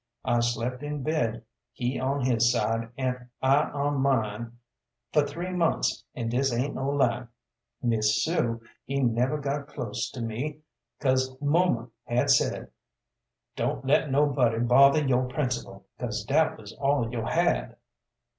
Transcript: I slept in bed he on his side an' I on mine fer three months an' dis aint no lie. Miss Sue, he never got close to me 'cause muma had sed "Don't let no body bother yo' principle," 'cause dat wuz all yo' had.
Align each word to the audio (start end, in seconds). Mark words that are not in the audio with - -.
I 0.25 0.39
slept 0.39 0.81
in 0.81 1.03
bed 1.03 1.43
he 1.71 1.99
on 1.99 2.25
his 2.25 2.51
side 2.51 2.89
an' 2.97 3.29
I 3.39 3.65
on 3.69 4.01
mine 4.01 4.57
fer 5.13 5.27
three 5.27 5.51
months 5.51 6.03
an' 6.15 6.29
dis 6.29 6.51
aint 6.51 6.73
no 6.73 6.89
lie. 6.89 7.27
Miss 7.83 8.23
Sue, 8.23 8.63
he 8.83 8.99
never 8.99 9.37
got 9.37 9.67
close 9.67 10.09
to 10.13 10.21
me 10.23 10.61
'cause 10.99 11.37
muma 11.39 11.91
had 12.05 12.31
sed 12.31 12.71
"Don't 13.55 13.85
let 13.85 14.09
no 14.09 14.25
body 14.25 14.57
bother 14.57 15.05
yo' 15.05 15.27
principle," 15.27 15.85
'cause 15.99 16.23
dat 16.25 16.57
wuz 16.57 16.73
all 16.79 17.11
yo' 17.13 17.25
had. 17.25 17.75